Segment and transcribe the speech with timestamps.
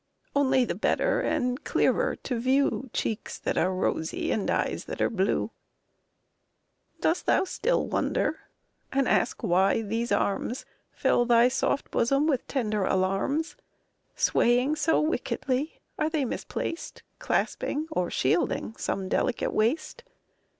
[0.35, 5.11] Only the better and clearer to view Cheeks that are rosy and eyes that are
[5.11, 5.51] blue.
[7.01, 8.39] Dost thou still wonder,
[8.91, 13.55] and ask why these arms Fill thy soft bosom with tender alarms,
[14.15, 15.79] Swaying so wickedly?
[15.99, 20.03] Are they misplaced Clasping or shielding some delicate waist?